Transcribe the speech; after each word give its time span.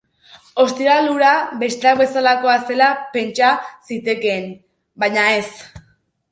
Ostiral 0.61 1.09
hura 1.11 1.33
besteak 1.63 1.99
bezalakoa 1.99 2.57
zela 2.71 2.89
pentsa 3.13 3.53
zitekeen, 3.93 4.51
baina 5.05 5.31
ez. 5.39 5.47